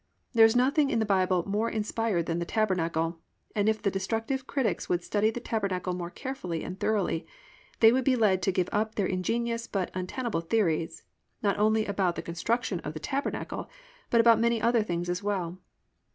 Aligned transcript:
There 0.33 0.47
is 0.47 0.55
nothing 0.55 0.89
in 0.89 0.97
the 0.97 1.05
Bible 1.05 1.47
more 1.47 1.69
inspired 1.69 2.25
than 2.25 2.39
the 2.39 2.43
tabernacle, 2.45 3.19
and 3.55 3.69
if 3.69 3.83
the 3.83 3.91
destructive 3.91 4.47
critics 4.47 4.89
would 4.89 5.03
study 5.03 5.29
the 5.29 5.39
tabernacle 5.39 5.93
more 5.93 6.09
carefully 6.09 6.63
and 6.63 6.79
thoroughly 6.79 7.27
they 7.81 7.91
would 7.91 8.03
be 8.03 8.15
led 8.15 8.41
to 8.41 8.51
give 8.51 8.67
up 8.71 8.95
their 8.95 9.05
ingenious 9.05 9.67
but 9.67 9.91
untenable 9.93 10.41
theories, 10.41 11.03
not 11.43 11.59
only 11.59 11.85
about 11.85 12.15
the 12.15 12.23
construction 12.23 12.79
of 12.79 12.95
the 12.95 12.99
tabernacle, 12.99 13.69
but 14.09 14.19
about 14.19 14.39
many 14.39 14.59
other 14.59 14.81
things 14.81 15.07
as 15.07 15.21
well. 15.21 15.59